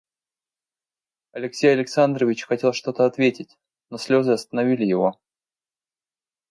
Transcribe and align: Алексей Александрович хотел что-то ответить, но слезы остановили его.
Алексей 1.31 1.71
Александрович 1.71 2.47
хотел 2.47 2.73
что-то 2.73 3.05
ответить, 3.05 3.59
но 3.91 3.99
слезы 3.99 4.31
остановили 4.31 4.83
его. 4.83 5.21